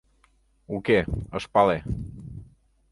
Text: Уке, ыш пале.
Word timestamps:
Уке, 0.75 0.99
ыш 1.37 1.45
пале. 1.53 1.77